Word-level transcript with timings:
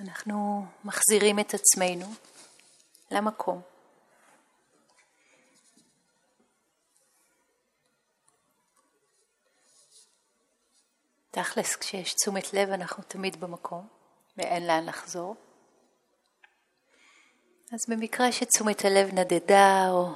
אנחנו 0.00 0.66
מחזירים 0.84 1.38
את 1.38 1.54
עצמנו 1.54 2.06
למקום. 3.10 3.62
תכלס, 11.30 11.76
כשיש 11.76 12.14
תשומת 12.14 12.52
לב 12.54 12.68
אנחנו 12.70 13.02
תמיד 13.02 13.40
במקום 13.40 13.88
ואין 14.36 14.66
לאן 14.66 14.86
לחזור. 14.86 15.36
אז 17.72 17.78
במקרה 17.88 18.32
שתשומת 18.32 18.84
הלב 18.84 19.14
נדדה 19.14 19.90
או 19.90 20.14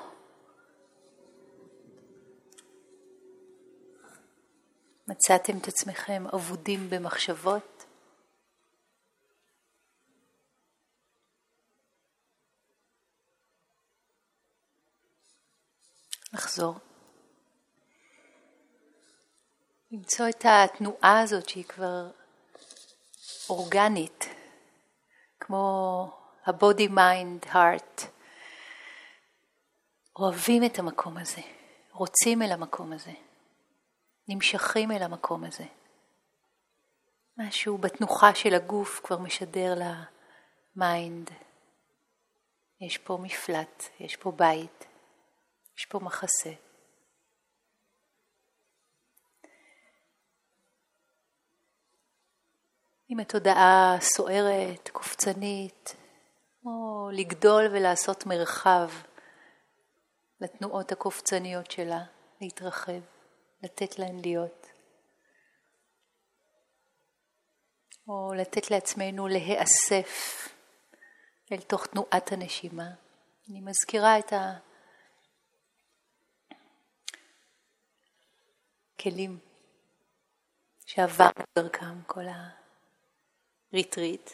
מצאתם 5.09 5.59
את 5.59 5.69
עצמכם 5.69 6.25
אבודים 6.35 6.91
במחשבות, 6.91 7.70
לחזור. 16.41 16.75
למצוא 19.91 20.29
את 20.29 20.45
התנועה 20.49 21.21
הזאת 21.21 21.49
שהיא 21.49 21.65
כבר 21.65 22.11
אורגנית, 23.49 24.25
כמו 25.41 26.05
ה-body, 26.47 26.91
mind, 26.91 27.47
heart. 27.47 28.07
אוהבים 30.17 30.65
את 30.65 30.79
המקום 30.79 31.17
הזה, 31.17 31.41
רוצים 31.93 32.43
אל 32.43 32.53
המקום 32.53 32.93
הזה, 32.93 33.13
נמשכים 34.29 34.91
אל 34.91 35.03
המקום 35.03 35.45
הזה. 35.45 35.65
משהו 37.37 37.79
בתנוחה 37.79 38.35
של 38.35 38.55
הגוף 38.55 39.01
כבר 39.05 39.19
משדר 39.19 39.75
ל 40.77 40.86
mind. 40.86 41.31
יש 42.81 42.99
פה 42.99 43.19
מפלט, 43.23 43.85
יש 44.01 44.17
פה 44.17 44.33
בית, 44.33 44.90
יש 45.81 45.87
פה 45.87 45.99
מחסה. 45.99 46.51
עם 53.09 53.21
התודעה 53.21 53.97
סוערת, 54.01 54.89
קופצנית, 54.89 55.97
או 56.65 57.09
לגדול 57.13 57.65
ולעשות 57.73 58.27
מרחב 58.27 58.89
לתנועות 60.41 60.93
הקופצניות 60.93 61.71
שלה, 61.71 62.05
להתרחב, 62.41 63.01
לתת 63.63 63.99
להן 63.99 64.19
להיות. 64.21 64.67
או 68.09 68.33
לתת 68.35 68.71
לעצמנו 68.71 69.29
להיאסף 69.29 70.49
אל 71.53 71.61
תוך 71.61 71.87
תנועת 71.87 72.33
הנשימה. 72.33 72.91
אני 73.51 73.61
מזכירה 73.61 74.19
את 74.19 74.33
הכלים 79.01 79.39
שעברנו 80.87 81.45
דרכם 81.59 82.03
כל 82.07 82.25
הריטריט. 83.73 84.31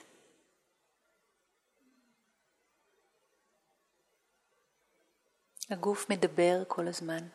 הגוף 5.70 6.10
מדבר 6.10 6.62
כל 6.68 6.88
הזמן. 6.88 7.28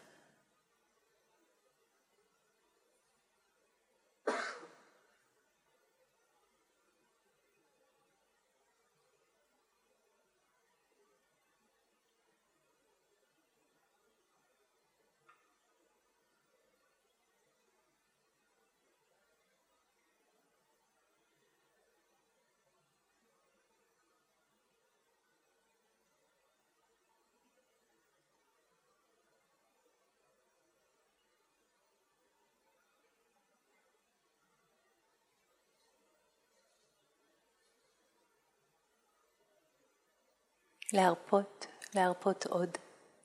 להרפות, 40.94 41.68
להרפות 41.96 42.46
עוד 42.46 42.78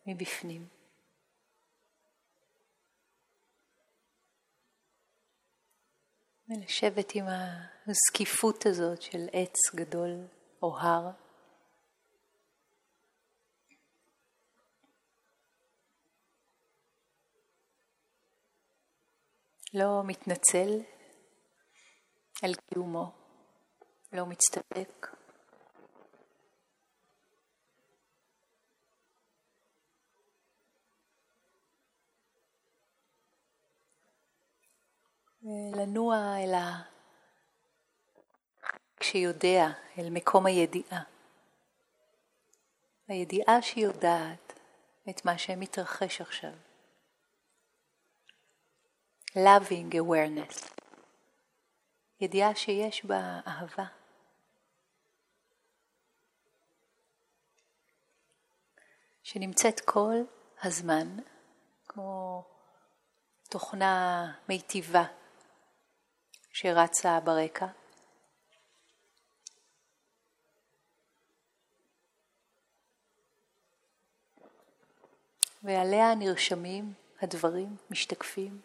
מבפנים. 0.07 0.69
ולשבת 6.49 7.15
עם 7.15 7.25
הזקיפות 7.87 8.67
הזאת 8.67 9.03
של 9.03 9.29
עץ 9.33 9.75
גדול 9.75 10.27
או 10.63 10.79
הר. 10.79 11.11
לא 19.75 20.03
מתנצל 20.05 20.81
על 22.43 22.55
קיומו, 22.55 23.13
לא 24.13 24.27
מצטדק. 24.27 25.16
לנוע 35.49 36.17
אל 36.39 36.55
ה... 36.55 36.83
כשיודע, 38.97 39.67
אל 39.99 40.11
מקום 40.11 40.47
הידיעה. 40.47 41.03
הידיעה 43.09 43.63
שיודעת 43.63 44.53
את 45.11 45.25
מה 45.25 45.39
שמתרחש 45.39 46.21
עכשיו. 46.21 46.53
Loving 49.31 49.95
awareness. 49.95 50.71
ידיעה 52.21 52.55
שיש 52.55 53.05
בה 53.05 53.41
אהבה. 53.47 53.87
שנמצאת 59.23 59.81
כל 59.81 60.15
הזמן 60.63 61.17
כמו 61.85 62.45
תוכנה 63.49 64.33
מיטיבה 64.49 65.05
שרצה 66.59 67.21
ברקע. 67.21 67.67
ועליה 75.63 76.15
נרשמים 76.15 76.93
הדברים, 77.23 77.77
משתקפים. 77.91 78.61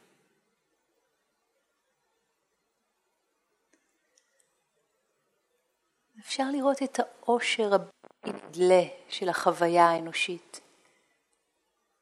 אפשר 6.19 6.43
לראות 6.51 6.83
את 6.83 6.99
העושר 6.99 7.71
הנדלה 8.23 8.83
של 9.09 9.29
החוויה 9.29 9.85
האנושית, 9.85 10.59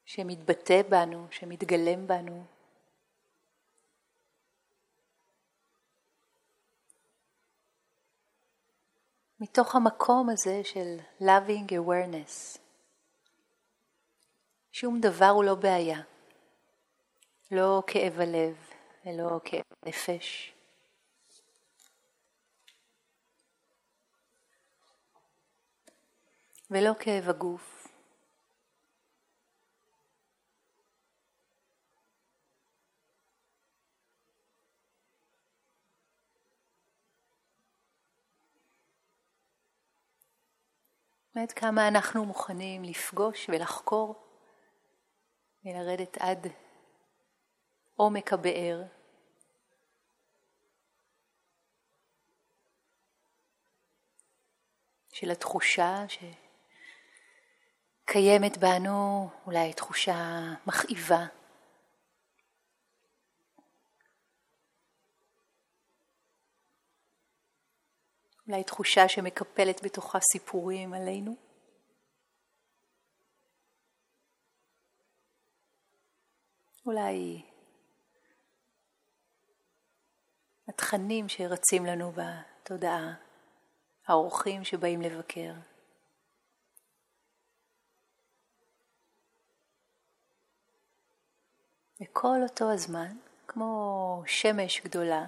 שמתבטא 0.05 0.81
בנו, 0.89 1.27
שמתגלם 1.31 2.07
בנו, 2.07 2.58
מתוך 9.39 9.75
המקום 9.75 10.29
הזה 10.29 10.61
של 10.63 10.97
loving 11.21 11.71
awareness. 11.71 12.59
שום 14.71 14.99
דבר 14.99 15.25
הוא 15.25 15.43
לא 15.43 15.55
בעיה. 15.55 16.01
לא 17.51 17.83
כאב 17.87 18.19
הלב 18.19 18.69
ולא 19.05 19.39
כאב 19.45 19.63
נפש. 19.85 20.53
ולא 26.71 26.91
כאב 26.99 27.29
הגוף. 27.29 27.78
עד 41.35 41.51
כמה 41.51 41.87
אנחנו 41.87 42.25
מוכנים 42.25 42.83
לפגוש 42.83 43.49
ולחקור 43.49 44.15
ולרדת 45.65 46.17
עד 46.17 46.47
עומק 47.95 48.33
הבאר. 48.33 48.83
של 55.11 55.31
התחושה 55.31 56.05
שקיימת 58.05 58.57
בנו, 58.57 59.29
אולי 59.45 59.73
תחושה 59.73 60.39
מכאיבה. 60.67 61.25
אולי 68.49 68.63
תחושה 68.63 69.07
שמקפלת 69.07 69.81
בתוכה 69.83 70.19
סיפורים 70.19 70.93
עלינו. 70.93 71.35
אולי 76.85 77.41
התכנים 80.67 81.29
שרצים 81.29 81.85
לנו 81.85 82.11
בתודעה, 82.11 83.13
האורחים 84.07 84.63
שבאים 84.63 85.01
לבקר. 85.01 85.53
וכל 92.01 92.37
אותו 92.43 92.71
הזמן, 92.71 93.17
כמו 93.47 94.23
שמש 94.25 94.81
גדולה, 94.81 95.25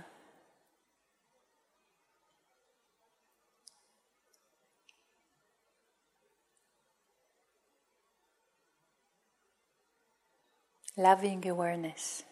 loving 10.97 11.43
awareness, 11.45 12.23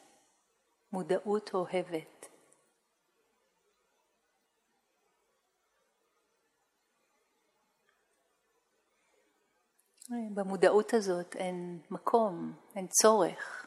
מודעות 0.91 1.53
אוהבת. 1.53 2.25
במודעות 10.33 10.93
הזאת 10.93 11.35
אין 11.35 11.81
מקום, 11.91 12.53
אין 12.75 12.87
צורך 12.87 13.65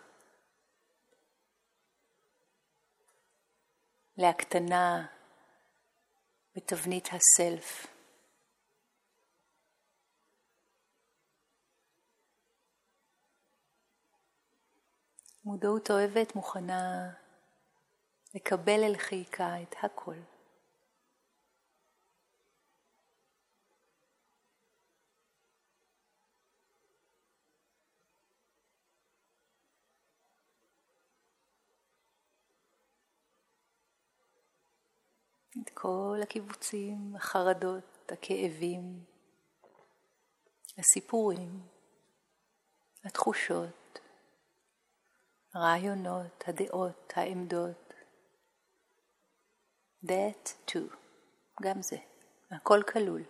להקטנה 4.16 5.06
בתבנית 6.56 7.08
הסלף. 7.12 7.91
מודעות 15.44 15.90
אוהבת 15.90 16.36
מוכנה 16.36 17.12
לקבל 18.34 18.84
אל 18.84 18.96
חיקה 18.96 19.62
את 19.62 19.74
הכל. 19.82 20.14
את 35.62 35.70
כל 35.74 36.18
הקיבוצים, 36.22 37.16
החרדות, 37.16 38.12
הכאבים, 38.12 39.04
הסיפורים, 40.78 41.62
התחושות, 43.04 43.81
הרעיונות, 45.54 46.44
הדעות, 46.46 47.12
העמדות. 47.16 47.94
That 50.04 50.70
too, 50.70 50.96
גם 51.62 51.82
זה, 51.82 51.96
הכל 52.50 52.82
כלול. 52.92 53.22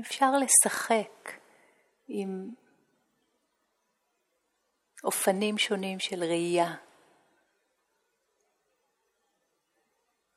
אפשר 0.00 0.30
לשחק 0.30 1.32
עם 2.08 2.54
אופנים 5.04 5.58
שונים 5.58 6.00
של 6.00 6.20
ראייה, 6.24 6.74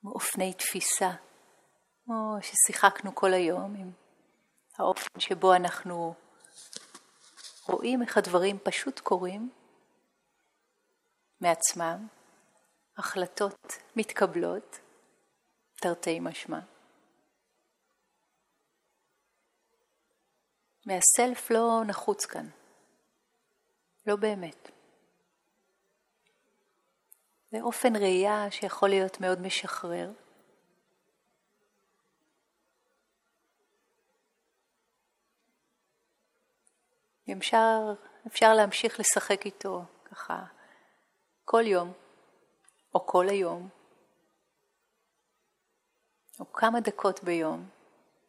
אופני 0.04 0.54
תפיסה, 0.54 1.10
כמו 2.04 2.36
ששיחקנו 2.42 3.14
כל 3.14 3.32
היום 3.32 3.74
עם 3.74 3.92
האופן 4.78 5.20
שבו 5.20 5.54
אנחנו 5.54 6.14
רואים 7.68 8.02
איך 8.02 8.16
הדברים 8.16 8.58
פשוט 8.58 9.00
קורים 9.00 9.50
מעצמם, 11.40 12.06
החלטות 12.98 13.76
מתקבלות, 13.96 14.78
תרתי 15.74 16.20
משמע. 16.20 16.60
מהסלף 20.86 21.50
לא 21.50 21.82
נחוץ 21.86 22.26
כאן. 22.26 22.46
לא 24.06 24.16
באמת. 24.16 24.70
זה 27.50 27.60
אופן 27.60 27.96
ראייה 27.96 28.50
שיכול 28.50 28.88
להיות 28.88 29.20
מאוד 29.20 29.40
משחרר. 29.40 30.12
אפשר, 37.38 37.94
אפשר 38.26 38.54
להמשיך 38.54 39.00
לשחק 39.00 39.46
איתו 39.46 39.82
ככה 40.04 40.44
כל 41.44 41.66
יום, 41.66 41.92
או 42.94 43.06
כל 43.06 43.28
היום, 43.28 43.68
או 46.40 46.52
כמה 46.52 46.80
דקות 46.80 47.24
ביום, 47.24 47.68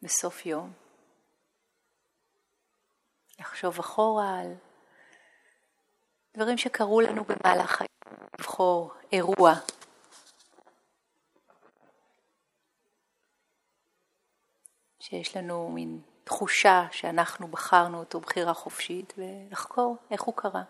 בסוף 0.02 0.46
יום. 0.46 0.81
לחשוב 3.42 3.78
אחורה 3.78 4.40
על 4.40 4.54
דברים 6.36 6.58
שקרו 6.58 7.00
לנו 7.00 7.24
במהלך 7.24 7.80
היום, 7.80 8.18
לבחור 8.38 8.92
אירוע. 9.12 9.54
שיש 15.00 15.36
לנו 15.36 15.70
מין 15.70 16.00
תחושה 16.24 16.86
שאנחנו 16.90 17.48
בחרנו 17.48 17.98
אותו 17.98 18.20
בחירה 18.20 18.54
חופשית 18.54 19.12
ולחקור 19.18 19.96
איך 20.10 20.22
הוא 20.22 20.34
קרה, 20.36 20.62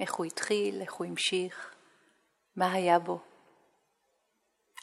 איך 0.00 0.14
הוא 0.14 0.26
התחיל, 0.26 0.80
איך 0.80 0.92
הוא 0.92 1.06
המשיך, 1.06 1.74
מה 2.56 2.72
היה 2.72 2.98
בו, 2.98 3.20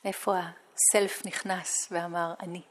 איפה 0.05 0.33
הסלף 0.38 1.25
נכנס 1.25 1.88
ואמר 1.91 2.33
אני. 2.39 2.62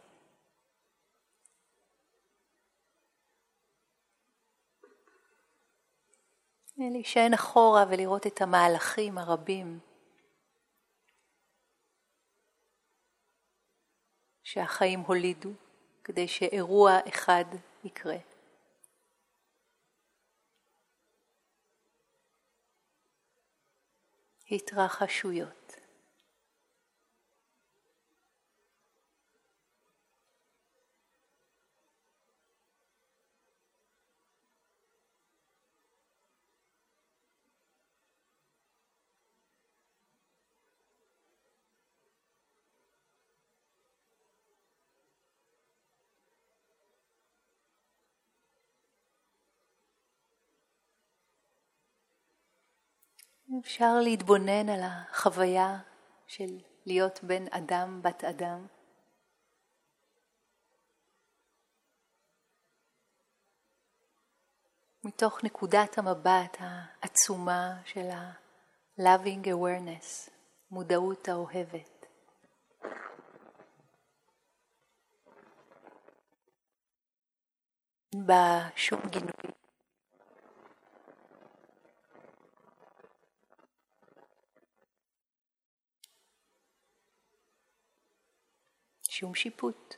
להישען 6.76 7.34
אחורה 7.34 7.84
ולראות 7.90 8.26
את 8.26 8.42
המהלכים 8.42 9.18
הרבים 9.18 9.78
שהחיים 14.42 15.00
הולידו 15.00 15.50
כדי 16.04 16.28
שאירוע 16.28 16.92
אחד 17.08 17.44
יקרה. 17.84 18.16
התרחשויות. 24.50 25.63
אפשר 53.60 54.00
להתבונן 54.02 54.68
על 54.68 54.80
החוויה 54.82 55.78
של 56.26 56.58
להיות 56.86 57.24
בן 57.24 57.44
אדם, 57.50 58.00
בת 58.02 58.24
אדם. 58.24 58.66
מתוך 65.04 65.44
נקודת 65.44 65.98
המבט 65.98 66.56
העצומה 66.58 67.82
של 67.84 68.10
ה-loving 68.10 69.46
awareness, 69.46 70.30
מודעות 70.70 71.28
האוהבת. 71.28 72.06
בשום 78.14 79.00
גינוי. 79.10 79.63
שום 89.16 89.34
שיפוט. 89.34 89.94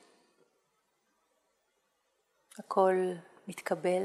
הכל 2.59 2.95
מתקבל 3.49 4.03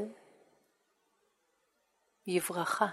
בברכה. 2.26 2.86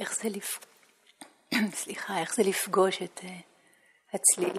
איך 0.00 0.14
זה, 0.14 0.28
לפ... 0.28 0.58
סליחה, 1.82 2.18
איך 2.18 2.34
זה 2.34 2.42
לפגוש 2.42 3.02
את 3.02 3.18
uh, 3.18 3.28
הצליל? 4.12 4.56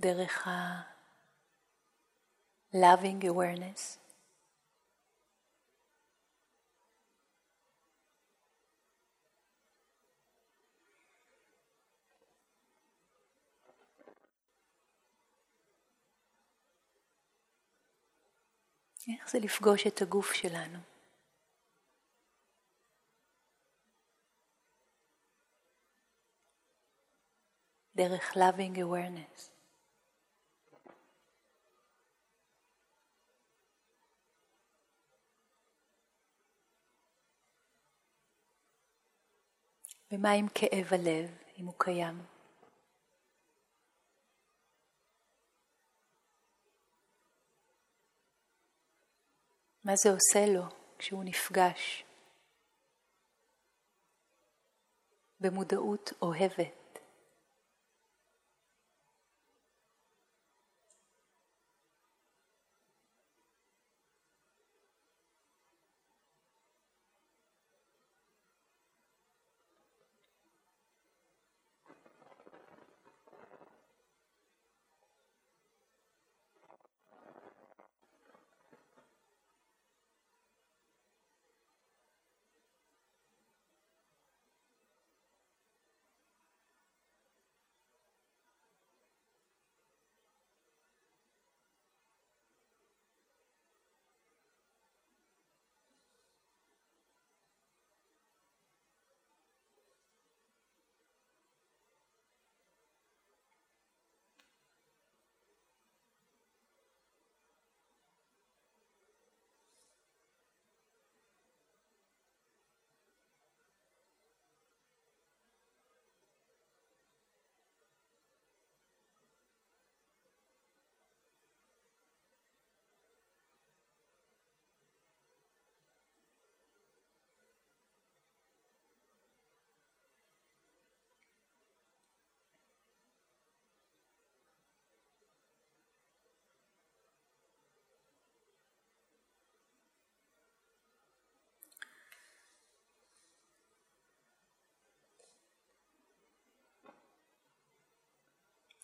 דרך 0.00 0.48
ה-loving 0.48 0.84
awareness. 3.24 4.07
איך 19.08 19.30
זה 19.30 19.38
לפגוש 19.38 19.86
את 19.86 20.02
הגוף 20.02 20.32
שלנו? 20.32 20.78
דרך 27.96 28.32
loving 28.32 28.76
awareness. 28.76 29.50
ומה 40.12 40.30
עם 40.30 40.46
כאב 40.54 40.86
הלב, 40.90 41.30
אם 41.58 41.66
הוא 41.66 41.74
קיים? 41.78 42.37
מה 49.88 49.96
זה 49.96 50.10
עושה 50.10 50.52
לו? 50.52 50.62
כשהוא 50.98 51.24
נפגש 51.24 52.04
במודעות 55.40 56.12
אוהבת. 56.22 56.77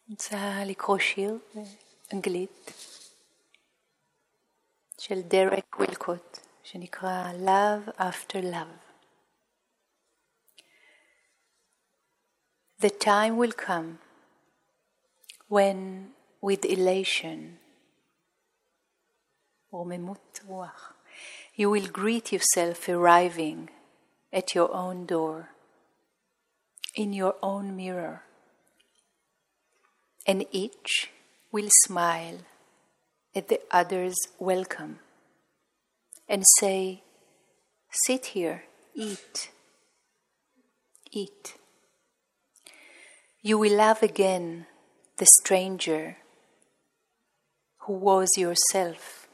רוצה 0.09 0.37
לקרוא 0.65 0.97
שיר 0.97 1.37
באנגלית 1.53 2.71
של 4.99 5.21
דרק 5.21 5.79
וילקוט 5.79 6.37
שנקרא 6.63 7.31
Love 7.33 7.99
After 7.99 8.41
Love. 8.41 8.79
The 12.81 12.89
time 12.89 13.37
will 13.37 13.53
come 13.67 13.99
when 15.49 16.11
with 16.41 16.65
elation 16.65 17.57
רוממות 19.71 20.39
רוח 20.47 20.93
you 21.57 21.69
will 21.69 21.87
greet 21.87 22.31
yourself 22.31 22.89
arriving 22.89 23.69
at 24.33 24.55
your 24.55 24.71
own 24.73 25.05
door 25.05 25.49
in 26.95 27.13
your 27.13 27.35
own 27.43 27.75
mirror 27.75 28.23
and 30.26 30.46
each 30.52 31.10
will 31.52 31.68
smile 31.84 32.38
at 33.34 33.48
the 33.48 33.60
other's 33.70 34.16
welcome 34.38 34.98
and 36.28 36.42
say, 36.58 37.02
Sit 38.06 38.26
here, 38.26 38.64
eat, 38.94 39.50
eat. 41.12 41.54
You 43.40 43.58
will 43.58 43.76
love 43.76 44.02
again 44.02 44.66
the 45.18 45.26
stranger 45.42 46.16
who 47.80 47.92
was 47.92 48.30
yourself. 48.36 49.28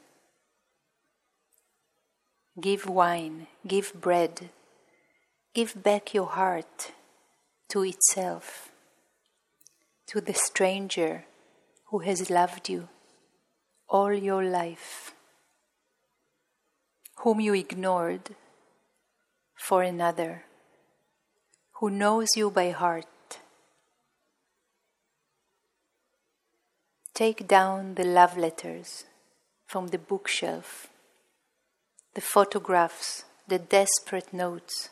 Give 2.59 2.85
wine, 2.85 3.47
give 3.65 3.93
bread, 3.99 4.49
give 5.55 5.81
back 5.81 6.13
your 6.13 6.27
heart 6.27 6.91
to 7.69 7.83
itself 7.83 8.70
to 10.11 10.19
the 10.19 10.33
stranger 10.33 11.23
who 11.85 11.99
has 11.99 12.29
loved 12.29 12.67
you 12.67 12.89
all 13.87 14.13
your 14.13 14.43
life, 14.43 15.13
whom 17.19 17.39
you 17.39 17.53
ignored 17.53 18.35
for 19.55 19.83
another, 19.83 20.43
who 21.79 21.89
knows 21.89 22.27
you 22.35 22.51
by 22.51 22.71
heart. 22.71 23.39
Take 27.13 27.47
down 27.47 27.95
the 27.95 28.03
love 28.03 28.37
letters 28.37 29.05
from 29.65 29.87
the 29.87 29.97
bookshelf, 29.97 30.87
the 32.15 32.21
photographs, 32.35 33.23
the 33.47 33.59
desperate 33.59 34.33
notes. 34.33 34.89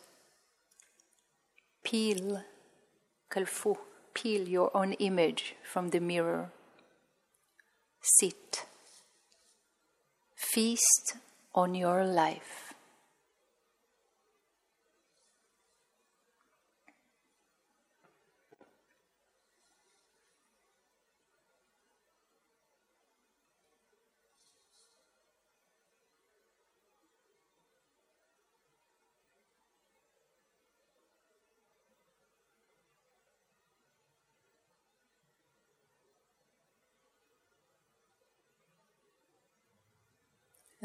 Peel, 1.83 2.41
kalfu 3.29 3.77
peel 4.13 4.47
your 4.47 4.75
own 4.75 4.93
image 4.93 5.55
from 5.63 5.89
the 5.89 5.99
mirror. 5.99 6.51
Sit. 8.01 8.65
Feast 10.35 11.15
on 11.53 11.75
your 11.75 12.05
life. 12.05 12.68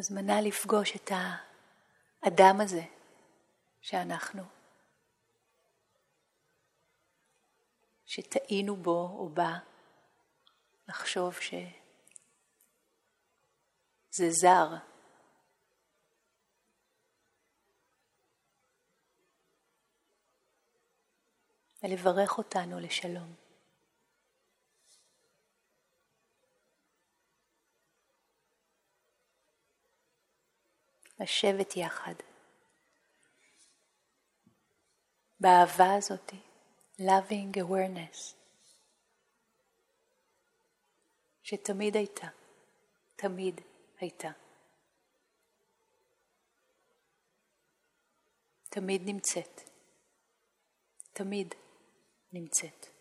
הזמנה 0.04 0.40
לפגוש 0.40 0.96
את 0.96 1.10
האדם 2.22 2.60
הזה 2.60 2.82
שאנחנו, 3.80 4.42
שטעינו 8.06 8.76
בו 8.76 9.16
או 9.18 9.28
בה, 9.28 9.58
לחשוב 10.88 11.34
שזה 11.40 11.70
זר. 14.30 14.68
ולברך 21.82 22.38
אותנו 22.38 22.80
לשלום. 22.80 23.43
לשבת 31.24 31.76
יחד. 31.76 32.14
באהבה 35.40 35.94
הזאתי, 35.98 36.36
loving 36.98 37.56
awareness, 37.56 38.34
שתמיד 41.42 41.96
הייתה, 41.96 42.26
תמיד 43.16 43.60
הייתה. 44.00 44.30
תמיד 48.68 49.02
נמצאת, 49.04 49.60
תמיד 51.12 51.54
נמצאת. 52.32 52.93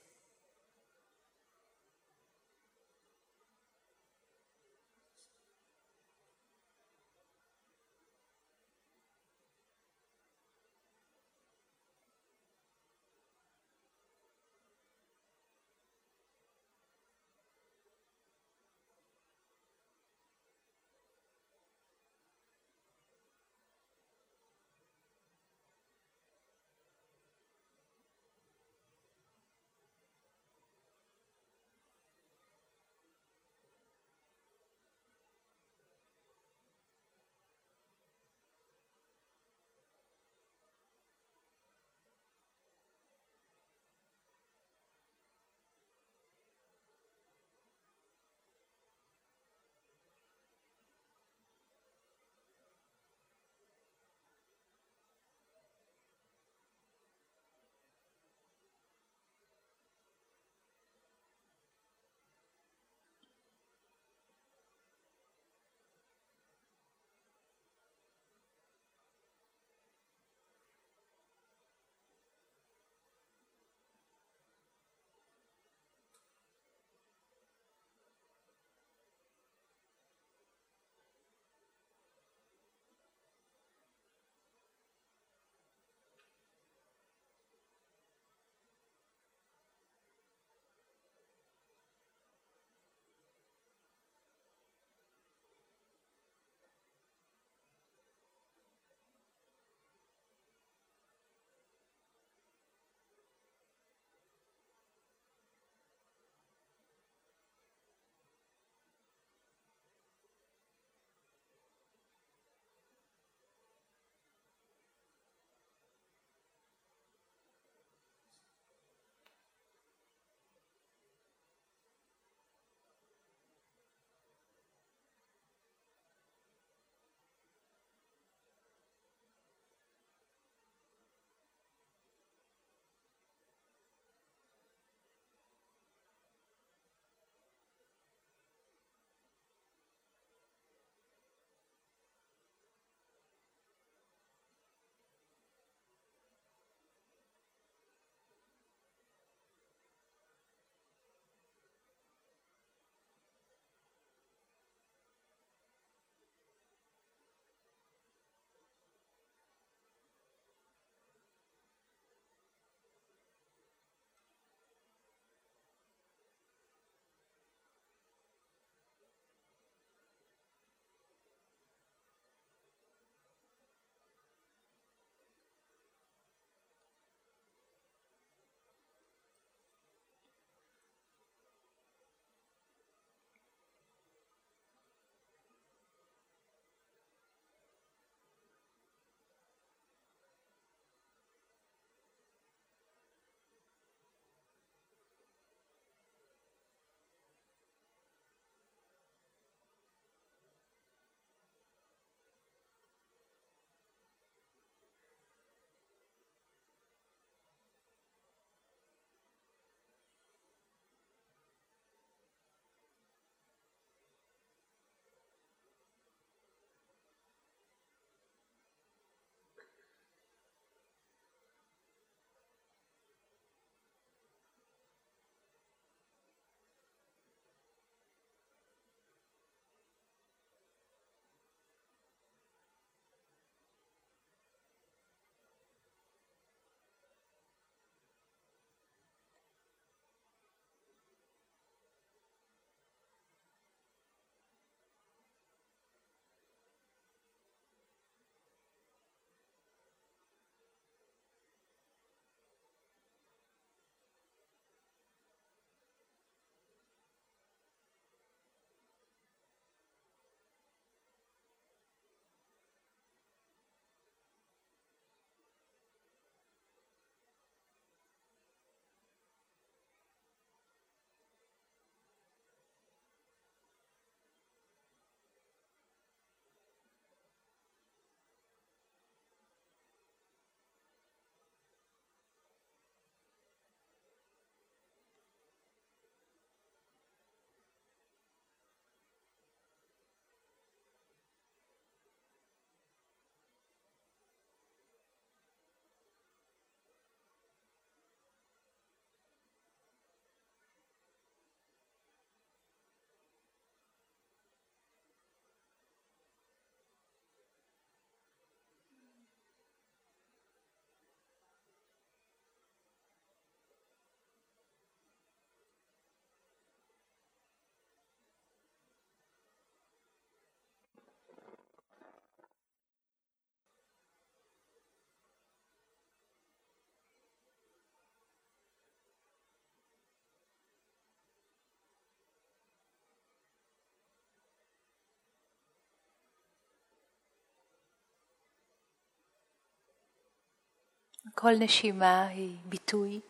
כל 341.35 341.51
נשימה 341.59 342.27
היא 342.27 342.57
ביטוי 342.65 343.21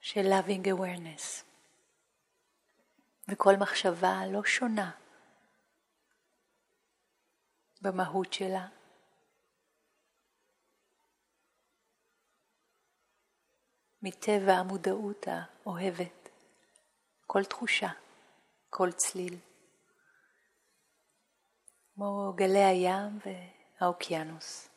של 0.00 0.20
loving 0.20 0.66
awareness. 0.66 1.44
וכל 3.28 3.52
מחשבה 3.60 4.20
לא 4.32 4.44
שונה 4.44 4.90
במהות 7.82 8.32
שלה. 8.32 8.68
מטבע 14.02 14.52
המודעות 14.52 15.26
האוהבת, 15.26 16.28
כל 17.26 17.44
תחושה, 17.44 17.88
כל 18.70 18.92
צליל, 18.92 19.36
כמו 22.00 22.32
גלי 22.36 22.64
הים 22.64 23.18
והאוקיינוס. 23.80 24.68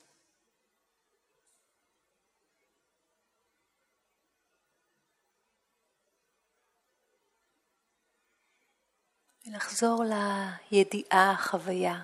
ולחזור 9.48 10.04
לידיעה, 10.04 11.36
חוויה. 11.38 12.04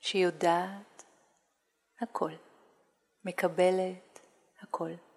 שיודעת 0.00 1.04
הכל, 2.00 2.32
מקבלת 3.24 4.18
הכל. 4.60 5.13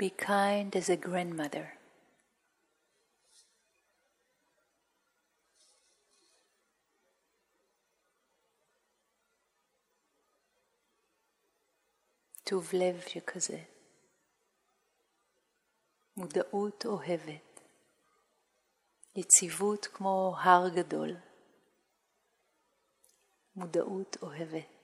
Be 0.00 0.08
kind 0.08 0.74
as 0.76 0.88
a 0.88 0.96
grandmother. 0.96 1.66
טוב 12.44 12.70
לב 12.72 13.00
שכזה, 13.00 13.62
מודעות 16.16 16.86
אוהבת, 16.86 17.60
יציבות 19.16 19.86
כמו 19.86 20.34
הר 20.38 20.68
גדול, 20.68 21.16
מודעות 23.56 24.16
אוהבת. 24.22 24.79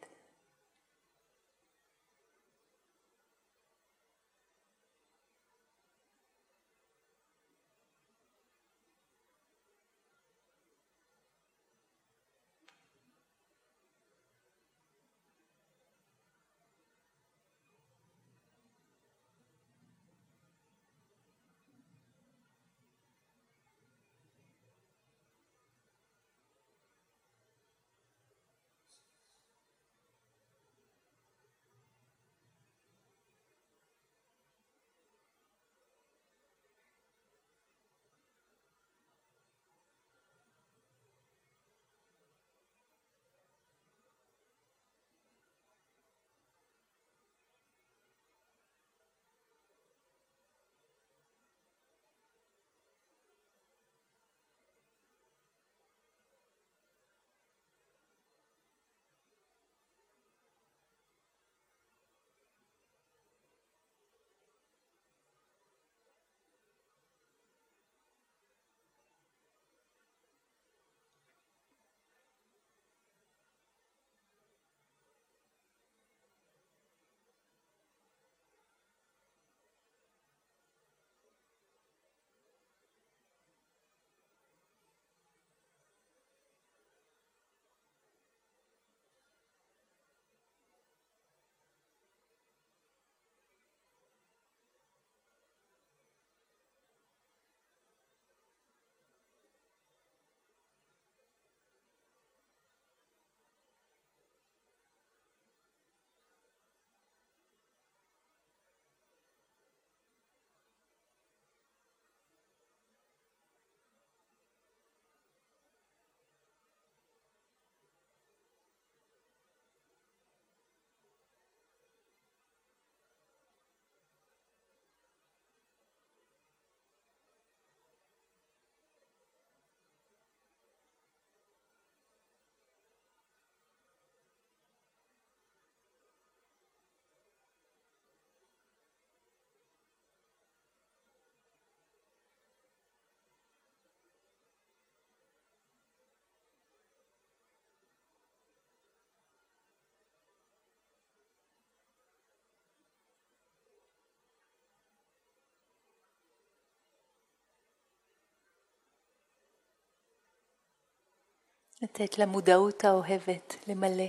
לתת 161.83 162.19
למודעות 162.19 162.85
האוהבת 162.85 163.55
למלא 163.69 164.09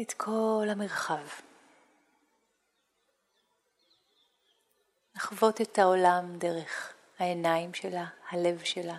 את 0.00 0.12
כל 0.12 0.66
המרחב. 0.70 1.26
לחוות 5.16 5.60
את 5.60 5.78
העולם 5.78 6.38
דרך 6.38 6.94
העיניים 7.18 7.74
שלה, 7.74 8.06
הלב 8.28 8.64
שלה. 8.64 8.98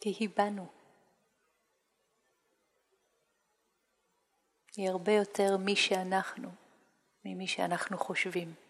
כי 0.00 0.08
היא 0.18 0.28
בנו. 0.36 0.66
היא 4.76 4.90
הרבה 4.90 5.12
יותר 5.12 5.56
מי 5.56 5.76
שאנחנו, 5.76 6.50
ממי 7.24 7.46
שאנחנו 7.46 7.98
חושבים. 7.98 8.67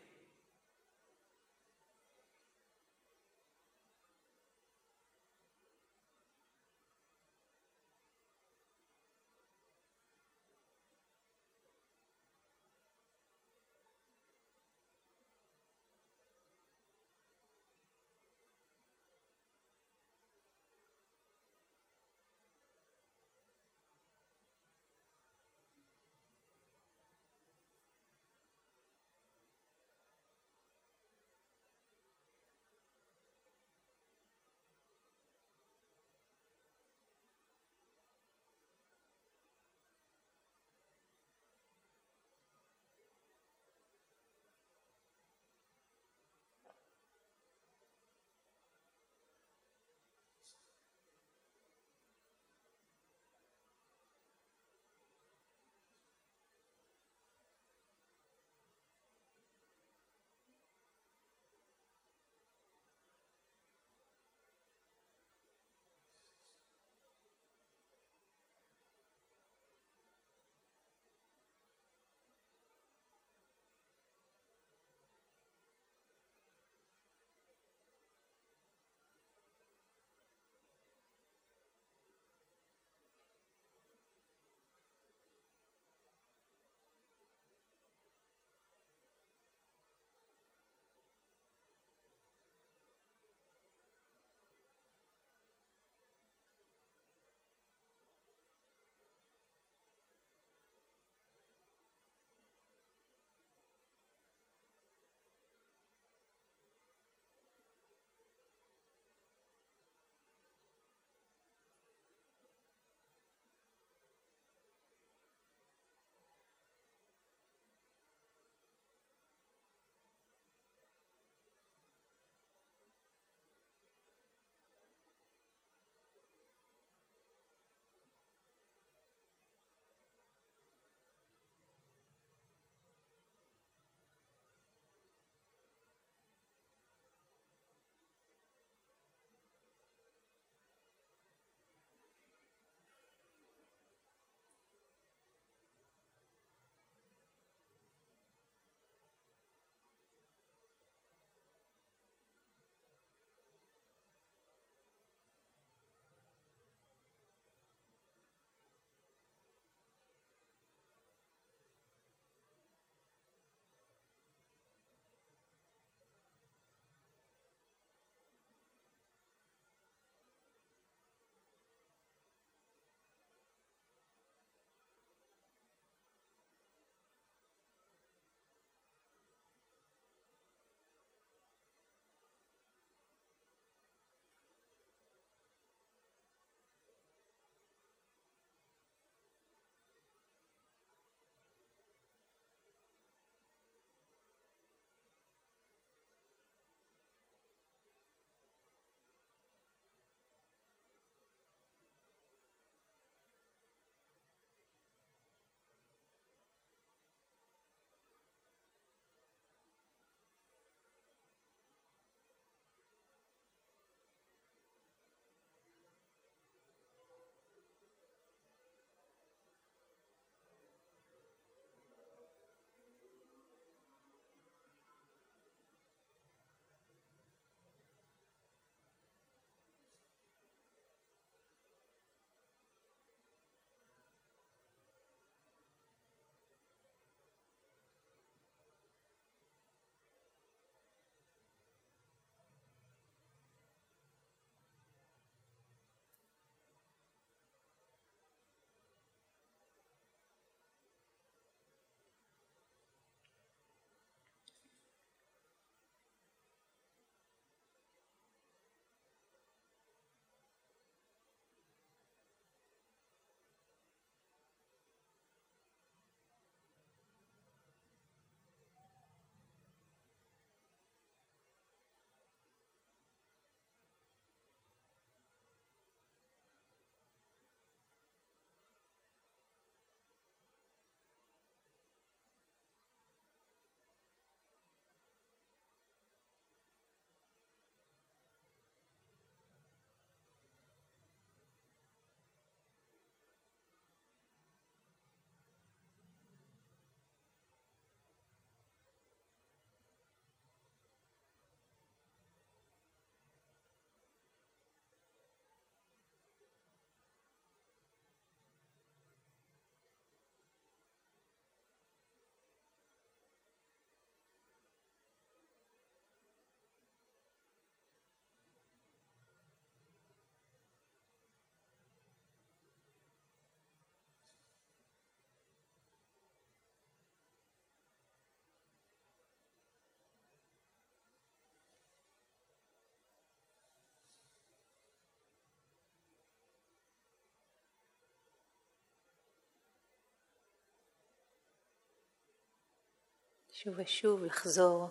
שוב 343.63 343.75
ושוב 343.77 344.25
לחזור 344.25 344.89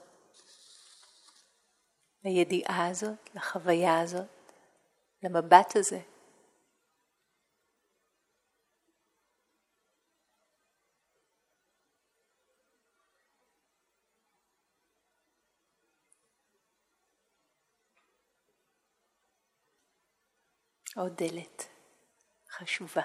לידיעה 2.23 2.87
הזאת, 2.87 3.35
לחוויה 3.35 3.99
הזאת, 4.01 4.27
למבט 5.23 5.75
הזה. 5.75 5.99
עוד 20.95 21.13
דלת 21.17 21.63
חשובה. 22.49 23.01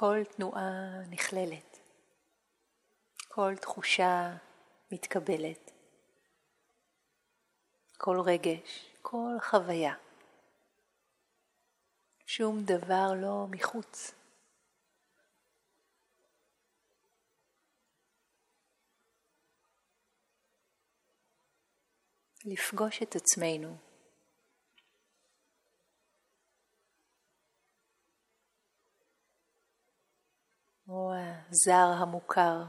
כל 0.00 0.24
תנועה 0.36 1.02
נכללת, 1.10 1.78
כל 3.28 3.54
תחושה 3.60 4.36
מתקבלת, 4.92 5.70
כל 7.96 8.20
רגש, 8.20 8.94
כל 9.02 9.36
חוויה. 9.40 9.94
שום 12.26 12.64
דבר 12.64 13.12
לא 13.22 13.46
מחוץ. 13.50 14.14
לפגוש 22.44 23.02
את 23.02 23.16
עצמנו 23.16 23.87
או 30.88 31.12
הזר 31.14 32.02
המוכר 32.02 32.64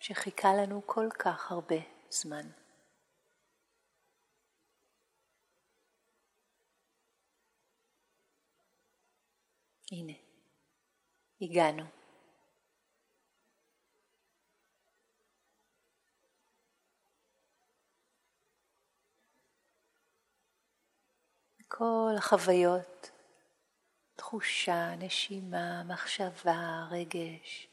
שחיכה 0.00 0.48
לנו 0.62 0.82
כל 0.86 1.08
כך 1.18 1.52
הרבה 1.52 1.76
זמן. 2.10 2.50
הנה, 9.92 10.12
הגענו. 11.40 11.84
כל 21.68 22.14
החוויות 22.18 23.15
תחושה, 24.26 24.94
נשימה, 24.98 25.82
מחשבה, 25.82 26.86
רגש. 26.90 27.68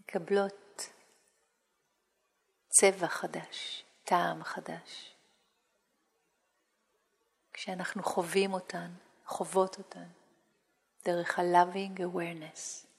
מקבלות 0.00 0.90
צבע 2.68 3.08
חדש, 3.08 3.84
טעם 4.04 4.44
חדש. 4.44 5.14
כשאנחנו 7.52 8.02
חווים 8.02 8.52
אותן, 8.52 8.90
חוות 9.26 9.78
אותן, 9.78 10.08
דרך 11.04 11.38
ה-loving 11.38 11.98
awareness. 11.98 12.91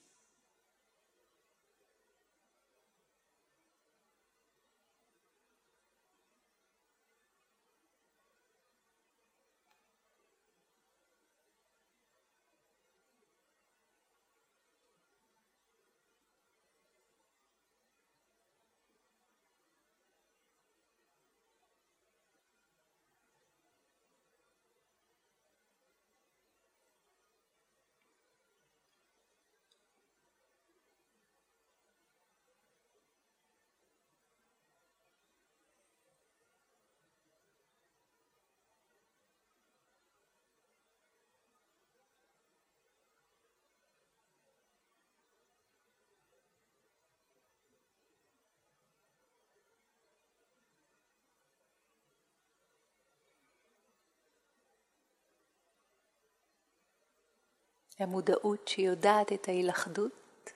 המודעות 58.04 58.68
שיודעת 58.68 59.32
את 59.34 59.48
ההילכדות 59.48 60.50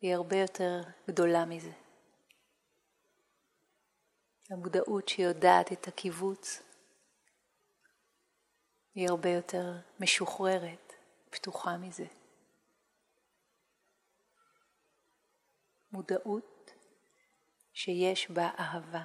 היא 0.00 0.14
הרבה 0.14 0.36
יותר 0.36 0.80
גדולה 1.08 1.44
מזה. 1.44 1.72
המודעות 4.50 5.08
שיודעת 5.08 5.72
את 5.72 5.88
הקיבוץ 5.88 6.62
היא 8.94 9.08
הרבה 9.08 9.28
יותר 9.28 9.72
משוחררת, 10.00 10.92
פתוחה 11.30 11.76
מזה. 11.76 12.06
מודעות 15.92 16.70
שיש 17.72 18.30
בה 18.30 18.50
אהבה, 18.58 19.04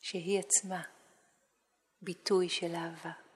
שהיא 0.00 0.38
עצמה 0.38 0.82
ביטוי 2.02 2.48
של 2.48 2.74
אהבה. 2.74 3.27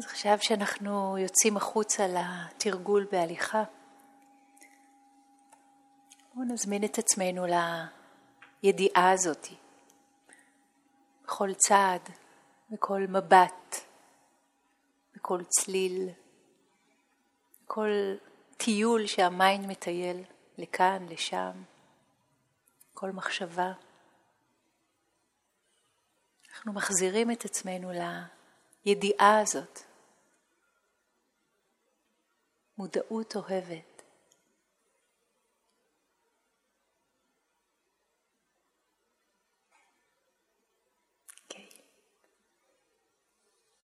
אז 0.00 0.06
עכשיו 0.06 0.38
שאנחנו 0.40 1.18
יוצאים 1.18 1.56
החוצה 1.56 2.06
לתרגול 2.06 3.06
בהליכה, 3.12 3.62
בואו 6.34 6.46
נזמין 6.46 6.84
את 6.84 6.98
עצמנו 6.98 7.46
לידיעה 8.62 9.10
הזאת. 9.10 9.46
בכל 11.24 11.54
צעד, 11.54 12.00
בכל 12.70 13.00
מבט, 13.08 13.76
בכל 15.14 15.40
צליל, 15.44 16.08
בכל 17.64 17.90
טיול 18.56 19.06
שהמיינד 19.06 19.66
מטייל 19.66 20.24
לכאן, 20.58 21.06
לשם, 21.08 21.62
כל 22.94 23.10
מחשבה. 23.10 23.72
אנחנו 26.52 26.72
מחזירים 26.72 27.30
את 27.30 27.44
עצמנו 27.44 27.90
לידיעה 28.84 29.40
הזאת. 29.40 29.89
מודעות 32.80 33.36
אוהבת. 33.36 33.89